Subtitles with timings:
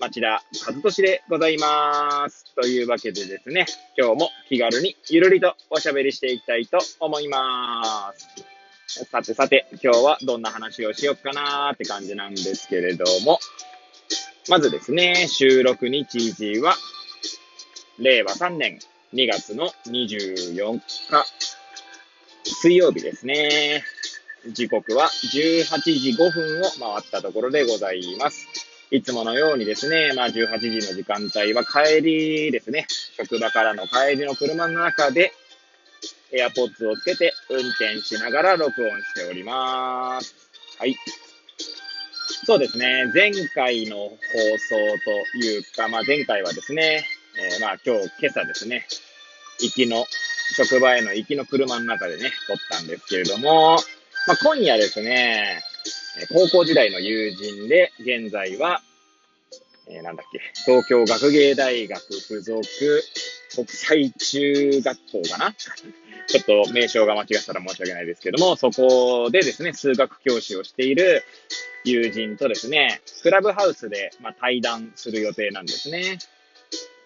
[0.00, 2.52] 町田和俊でございます。
[2.54, 3.66] というわけでですね、
[3.96, 9.06] 今日も気軽にゆるりとおしゃべりしていきたいと思います。
[9.06, 13.38] さてさて、今日はどんな話をしようかなーって感じなんですけれども、
[14.48, 16.74] まずですね、収録日時は、
[17.98, 18.78] 令和3年
[19.12, 20.82] 2月の24日、
[22.44, 23.84] 水曜日ですね。
[24.48, 28.63] 時刻は18時5分を回ったところでございます。
[28.90, 35.32] いつものようにですね、まあ18時の時間帯は帰りですね、職場からの帰りの車の中で、
[36.32, 40.34] エアポッツをつけて運転しながら録音しております。
[40.78, 40.96] はい。
[42.46, 47.04] そうですね、前回の放送というか、まあ前回はですね、
[47.38, 48.86] えーまあ今日、今朝ですね、
[49.60, 50.06] 行きの、
[50.56, 53.76] 職場への行きの車の中でね、撮ったんですけれども、
[54.26, 55.62] まあ今夜ですね、
[56.32, 58.82] 高校時代の友人で、現在は、
[59.86, 62.62] えーなんだっけ、東京学芸大学附属
[63.54, 65.54] 国際中学校かな？
[66.26, 71.22] ちょっと名称が間違ったら申し訳ないですけども、そこでですね、数学教師をしている
[71.84, 76.18] 友人とですね、クラブハウスで、まあ、対談する予定なんですね。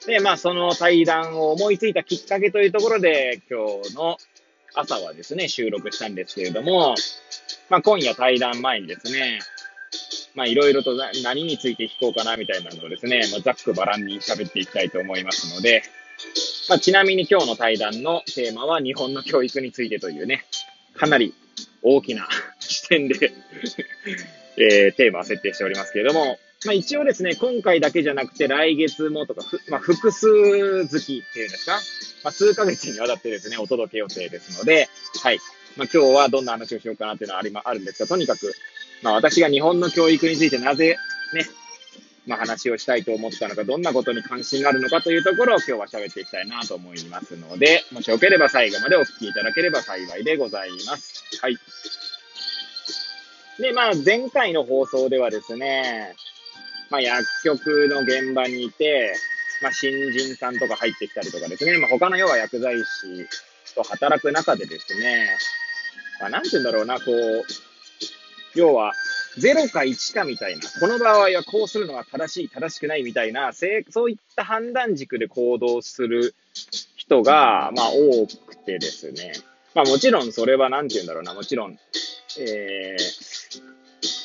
[0.06, 4.18] で、まあ、その対談を思いついたきっかけというところで、今日の
[4.74, 6.94] 朝はですね、収録したんですけれども、
[7.69, 9.41] まあ、今夜対談前にですね、
[10.34, 15.83] まあ、いろいろと何について聞こうかなみたいなのをですね、まあ、ざっくばらんに喋っていきたいと思いますので、
[16.69, 20.44] まあ、ちなみに今日の対談のテーマは日本の教育についてというね、
[20.94, 21.34] かなり
[21.82, 22.28] 大きな
[22.60, 23.32] 視点で
[24.56, 30.26] えーテーマを設定しておりますけれども、まあ、一応ですね、今回だけじゃなくて来月もとか、まあ、複数
[30.88, 31.81] 月っていうんですか、
[32.25, 34.88] まあ、数ヶ月にわたってですね、お届け予定ですので、
[35.22, 35.38] はい。
[35.78, 38.53] まあ、今日はどんな話をしようかなっていうのはありま、あるんですが、とにかく、
[39.03, 40.97] まあ、私が日本の教育についてなぜ
[41.33, 41.47] ね、
[42.27, 51.25] まあ、話をしたいと思ったのか、どんなことに関心があるのかというところを今日は喋っていきたいなと思いますので、もしよければ最後までお聞きいただければ幸いでございます。
[51.41, 51.56] はい。
[53.60, 56.16] で、まあ、前回の放送ではですね、
[56.91, 59.15] まあ、薬局の現場にいて、
[59.62, 65.37] まあ、新人さんとか入ってきたりとかですね、まあ、他の要は薬剤師と働く中でですね、
[66.20, 67.44] まあ、なんて言うんだろうな、こう、
[68.54, 68.92] 要は、
[69.38, 73.66] 0か1かみたいな、この場合はこうするのが正しい、正しくないみたいな、そ
[74.04, 76.34] ういった判断軸で行動する
[76.96, 79.32] 人が、まあ、多くてですね、
[79.74, 81.78] まあ、もちろんそれはなんて言うんだろうな、もちろん、
[82.40, 83.62] えー、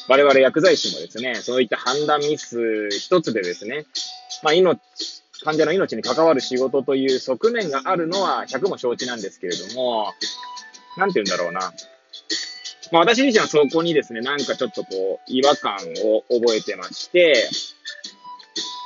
[0.08, 3.86] 我々薬剤師もですね、そういった判断ミス一つでですね、
[4.42, 4.80] まあ、命、
[5.44, 10.14] 患者の命に関わる仕事という側面があるのは100も承知なんですけれども、
[10.98, 11.74] なんて言うんだろうな。
[12.92, 17.50] まあ、私自身はそこにですね、なんかちょっとこう、違和感を覚えてまして、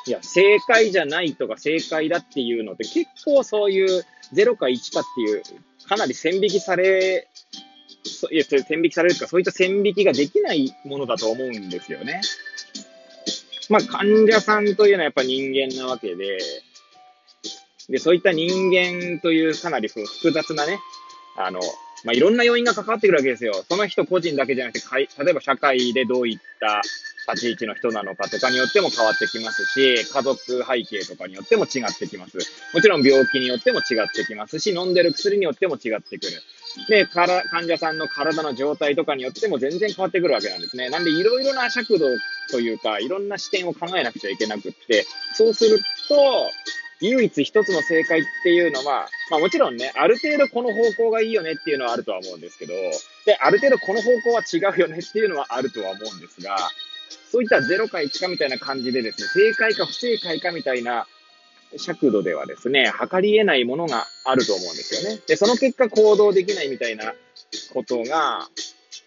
[0.05, 5.43] いや、正解じゃないとか正解だっていうのって結構そういう0か1かっていう、
[5.87, 7.27] かなり線引きされ、
[8.31, 12.21] いや、線引きされるか、そういった線引きができないものだと思うんですよね。
[13.69, 16.37] まあ、患者さんというのはやっぱ人間なわけで、
[17.89, 20.79] で、そういった人間というかなり複雑なね、
[21.37, 21.59] あの、
[22.07, 23.65] まあ、いろんな要因が関わってくるわけですよ。
[23.67, 26.81] その人個人だけじゃなくて、かい例えば社会でどういった
[27.33, 32.37] 立ち位置の人なのかとかによっても変わってきますし、家族背景とかによっても違ってきます。
[32.73, 36.31] もちろん病気によっても違ってきますし、飲んでる薬によっても違ってくる。
[36.87, 40.89] で、から患者さんの体の状態とかによっても全然変わってくるわけなんですね。
[40.89, 42.05] なんで、いろいろな尺度
[42.51, 46.49] というか、いろんな視点を考えなくちゃいけなくって、そうすると、
[47.01, 52.73] 唯一一つの正解っていうのは、まあもちろんね、ある程度この方向がいいよねっていうのはあるとは思うんですけど、
[53.25, 56.57] で、ある程度この方向は違うよねっていうのはあるとは思うんですが、
[57.31, 61.07] そういった0か1かみたいな感じでですね、正解か不正解かみたいな
[61.77, 65.19] 尺度ではですね、測り得ないものがあると思うんですよね。
[65.27, 67.13] で、その結果行動できないみたいな
[67.73, 68.47] ことが、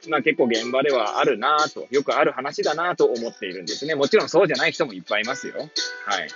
[0.09, 3.95] まあ結構現場ではあるなぁと、よくある話だなぁと思っているんですね。
[3.95, 5.55] もちろんそうじゃない人もいっぱいいますよ。
[6.05, 6.29] はい。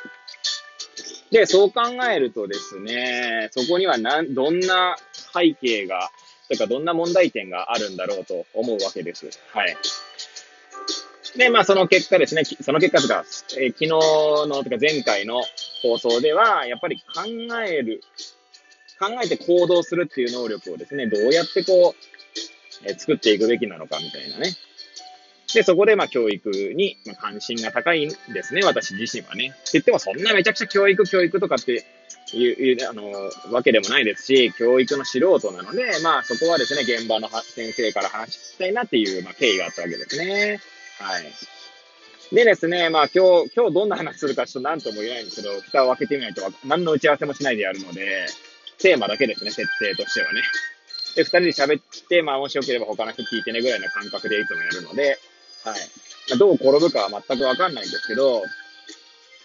[1.35, 4.95] で、そう考えるとですね、そこにはなんどんな
[5.35, 6.09] 背景が、
[6.49, 9.29] とかどんな問題点があるんだろうと思うわけです。
[9.53, 9.77] はい。
[11.37, 13.25] で、まあその結果ですね、その結果とか、
[13.59, 15.43] えー昨日の、とか前回の
[15.83, 17.25] 放送では、やっぱり考
[17.67, 18.01] える、
[19.01, 24.55] 考えて行動するっていう能力をですね、どうやってこう、え作っていくべきなのかみたいなね。
[25.55, 29.55] で、そこでまあ教育にま関心が高いんですね、私自身はね。
[29.55, 31.85] って言ってもそんなめちゃくちゃ教育教育とかって
[32.33, 33.13] いう、あの、
[33.53, 40.61] わけでもないですし、教育の素人なので、まあそこはですね、現場の先生から話したいなっていう、まあ、経緯があったわけですね。
[40.99, 41.25] はい。
[42.35, 48.27] でですね、まあ今日、今日どんな話するかちょっと何とも言えないんですけど、蓋を開けてみないと何の打ち合わせもしないでやるので、
[48.79, 50.43] テーマだけですね、設定としてはね。
[51.15, 55.19] で、二人で喋って、まあもしよければ他の人聞いてねぐらいの感覚でいつもやるので、
[55.65, 55.81] はい。
[56.31, 58.43] まあ、どう転ぶかは全くわかんないんですけど、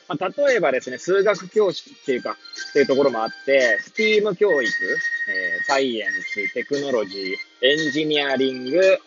[0.09, 8.97] まあ、例えばですね、数学教師っていうか、っていうところもあって、STEAM 教育、えー、サイエンス、テクノロジー、エンジニアリング、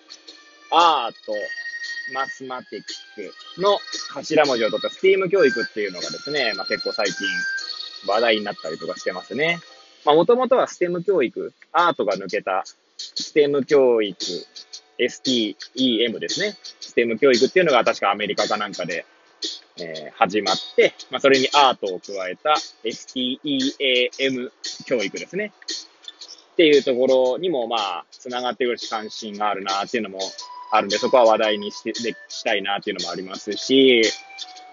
[0.71, 1.33] アート、
[2.15, 2.83] マスマティッ
[3.57, 3.79] クの
[4.15, 7.15] 頭文字を取った STEAM 教育っていうのがですね、まあ、結構最近
[8.07, 9.59] 話題になったりとかしてますね。
[10.05, 12.65] まあ、もともとは STEM 教育、アートが抜けた
[12.97, 14.17] STEM 教育、
[15.07, 16.57] STEM ですね。
[16.81, 19.05] STEM 教育っていうのが確かアメリカかなんかで、
[19.79, 22.55] えー、始まって、まあ、それにアートを加えた
[22.85, 24.51] STEAM
[24.87, 25.53] 教育ですね。
[26.53, 30.19] っていうところにも、まあ、繋がってくるし、関心があるなっていうのも
[30.71, 34.03] あるんで、そこは話題にして、で、したいなっていうのもありますし、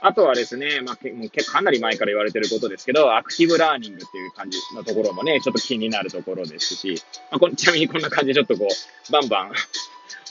[0.02, 9.52] あとはですね、まあ、けもうかなり前から言われてることですけど、アクティブラーニングっていう感じのところもね、ちょっと気になるところですし、まあ、こ ちなみにこんな感じでちょっとこう、バンバン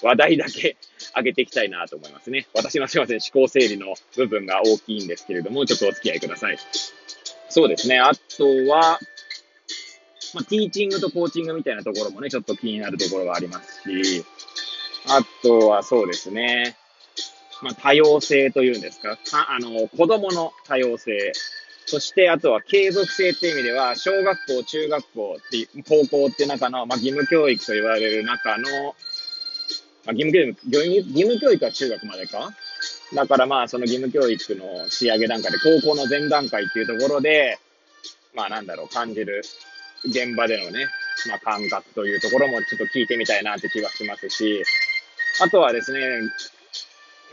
[0.02, 0.76] 話題だけ
[1.16, 2.46] 上げていきたいなと思いますね。
[2.54, 6.58] 私のすいません、思考整理の部分が大きいんですけれども、ちょっとお付き合いください。
[7.48, 7.98] そうですね。
[7.98, 8.98] あとは、
[10.34, 14.24] まあ、ティーチングとコーチングみたいなところもね、ちょっと気になるところがありますし、
[15.08, 16.76] あとはそうですね。
[17.62, 21.32] まあ、多様性というんですか、かあの、子供の多様性。
[21.86, 28.94] そして、あとは継続性っていう意味では、小学校、中学校って、高校って中の、まあ、義務教育と言われる中の、
[30.08, 32.50] まあ、義務教育、義務教育は中学までか？
[33.14, 37.58] だからまあ、その義務教育の仕上げ段階で、高校の前段階っていうところで、
[38.34, 39.42] まあなんだろう、感じる
[40.06, 40.86] 現場でのね、
[41.28, 44.62] まあ感覚というところもちょっと聞いてみたいなって気がしますし、
[45.42, 46.00] あとはですね、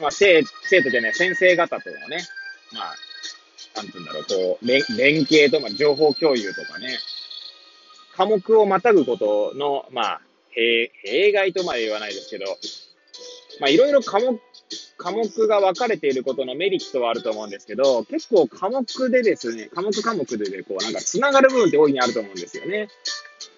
[0.01, 2.17] まあ生生徒じゃね、先生方とのね、
[2.73, 2.95] まあ、
[3.77, 6.97] なんて言うんだろう、こう、連連携とか情報共有とかね、
[8.17, 10.21] 科目をまたぐことの、まあ、
[10.55, 12.45] 弊弊害とまで言わないですけど、
[13.59, 14.39] まあ、いろいろ科目、
[14.97, 22.87] 科目が分かれていることのメリットはあると思うんですけど、結構科目でですね、科目科目でで、こう、なんか繋がる部分って大いにあると思うんですよね。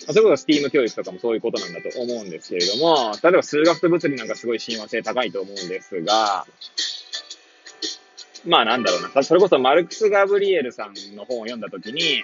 [0.08, 6.46] まあ、それこそ STEAM 教育とかもそういうことなんだと思うんですけれども、例えば数学と物理なんかすごい親和性高いと思うんですが、
[8.46, 12.24] まあなんだろうな、それこそマルクス・ガブリエルさんの本を読んだときに、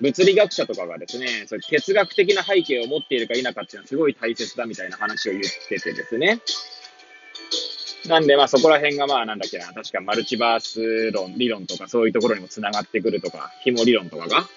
[0.00, 6.40] 物理学者とかがですね、そ哲学的な背景を持っているか否かっていうのはすごい大切だみたいな話を言っててですね。
[8.08, 14.48] なんで、まあそこら辺がまあなんだっけな、確かマルチバース論、理論とかそういうところにも繋がってくるとか、紐理論とかが。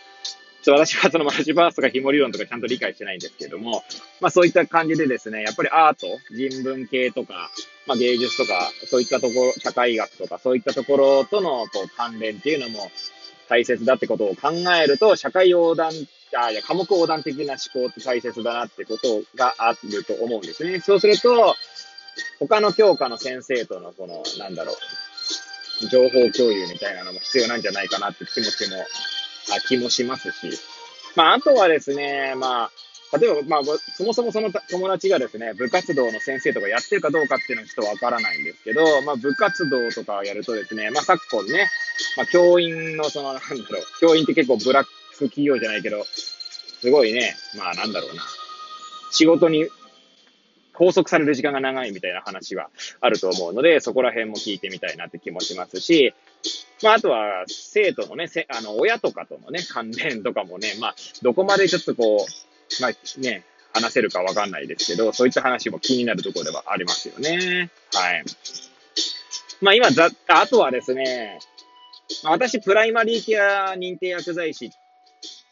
[0.64, 3.84] ちょ私はそのマルチバースとか紐理論とかちゃんと理解してないんですけども、
[4.20, 7.50] まあそういった感じでですね、やっぱりアート、人文系とか、
[7.86, 12.92] まあ芸術とか、そういったところ、社会学とか、そういったところとのこう関連っていうのも、
[13.50, 14.52] 大切だってことを考
[14.82, 15.92] えると、社会横断、
[16.36, 20.80] あ、いや、科目横断的な思考って大切だなってことがあると思うんですね。
[20.80, 21.56] そうすると、
[22.40, 28.78] 他の教科の先生とのこの、なんだろう、情報共有みたいなのも必要なんじゃないかなって気持ちも、
[29.56, 30.60] あ気もしますし。
[31.16, 32.72] まあ、あとはですね、まあ、
[33.20, 41.70] 例えば、まあ、そもそもその友達がですね、部活動の先生とかやってるかどうかっていうのはちょっとわからないんですけど、まあ、部活動とかをやるとですね、まあ、昨今ね、
[42.18, 44.88] まあ、教員のその、なんだろう、教員って結構ブラッ
[45.18, 48.24] ク企業じゃないけど、すごいね、まあ、なんだろうな、
[49.12, 49.70] 仕事に
[50.78, 52.70] 拘束される時間が長いみたいな話は
[53.02, 56.14] あると思うので、そこら辺も聞いてみたいなって気もしますし、
[56.84, 62.47] まあ、あとは、生徒のね、あの、親とかとのね、関連とかもね、まあ、どこまでちょっとこう、
[62.82, 63.44] まあね、
[63.74, 67.70] 話せるかわかんないですけど、そういった話も気になるところではありますよね。
[67.94, 68.24] はい。
[69.62, 71.40] まあ今ざ、あとはですね、
[72.24, 74.72] 私、プライマリーケア認定薬剤師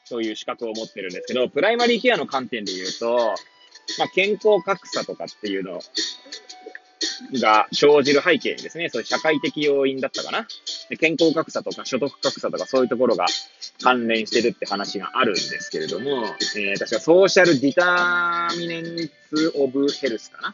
[0.10, 3.36] という資格を持ってるんですけど、プライマリーケアの観点で言うと、
[4.00, 5.80] まあ、健康格差とかっていうの
[7.40, 10.48] が生じる背景にですね、そういう社会的要因だったかな。
[11.00, 13.26] 健康格差とか所得格差とかそういうところが
[13.82, 16.26] 関連してるって話があるんですけれども、
[16.58, 20.54] えー、確かソーシャルディターミネンツ・オブ・ヘルスかな？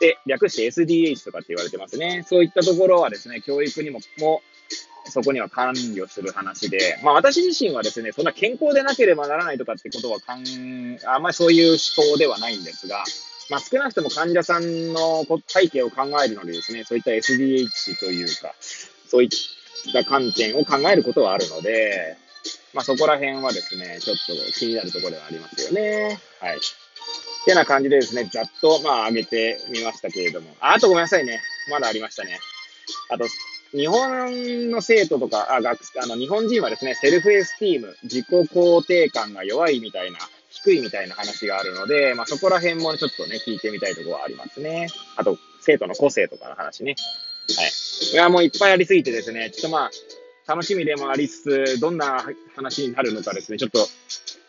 [0.00, 2.24] で、略して SDH とかって言われてますね。
[2.28, 4.42] そういったところはですね、教育にも、も
[5.08, 10.44] そこには関与する話で、まあ私自身はですね、そんな健康でなければならないとかってことはかん、
[11.06, 13.04] あんまりそういう思考ではないんですが、
[13.48, 18.54] まあ少なくとも患者さんの背景を考えるのでですね、そういった SDH というか、
[19.08, 22.16] そういった観点を考えることはあるので、
[22.76, 26.20] まあそこら辺はですね、ちょっと気になるところではありますよね。
[26.40, 26.56] はい。
[26.56, 26.60] っ
[27.46, 30.50] てな感じでですね、ざっと、まあ、上げてみましたけれども。
[30.60, 31.40] あ、あとごめんなさいね。
[31.70, 32.38] まだありましたね。
[33.08, 33.24] あと、
[33.70, 40.18] 日本の生徒とか、あ、学、あの、日本人はですね、セルフエスティーム、自己肯定感が弱いみたいな、
[40.50, 44.88] 低いみたいな話があるので、まあ、そこら辺もちょっとね、聞いてみたいところはありますね。
[45.16, 46.96] あと、生徒の個性とかの話ね。
[47.56, 47.70] はい。
[48.12, 49.90] いや、もういっぱいありすぎてですね、ちょっとまあ、
[50.46, 52.24] 楽しみでもありつつ、どんな
[52.54, 53.86] 話になるのかですね、ちょっと、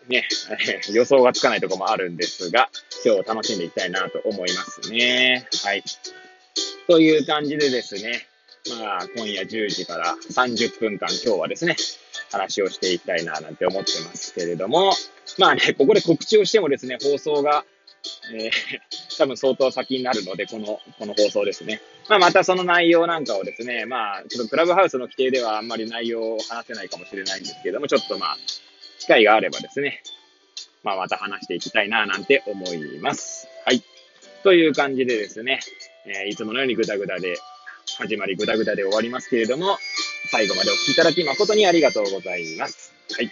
[0.07, 0.27] ね、
[0.93, 2.69] 予想がつかないところもあるんですが、
[3.03, 5.47] 今日楽しんでいきたいなと思いますね。
[5.63, 5.83] はい。
[6.87, 8.27] という感じでですね、
[8.69, 11.75] まあ、今夜10時から30分間今日はですね、
[12.31, 14.93] 話をしていきたいななんて思ってますけれども、
[15.37, 17.65] まあね、ここで告知をしてもですね、放送が、
[18.33, 18.51] えー、
[19.17, 21.81] 多分相当先になるので、この、この放送ですね。
[22.09, 28.37] まあ、またその内容なんかをですね、まあ、ちょっとクラブハウスの規定ではあんまり内容を話せないかもしれないんですけれども、ちょっとまあ、
[28.99, 30.01] 機会があればですね、
[30.83, 33.47] まあ、また話していきたいな、なんて思います。
[33.65, 33.83] はい。
[34.43, 35.59] という感じでですね、
[36.05, 37.37] えー、いつものようにグダグダで、
[37.97, 39.77] 始まりグダグダで終わりますけれども、
[40.29, 42.93] 最後までお聴きいただき誠にありがとうございます。
[43.15, 43.31] はい。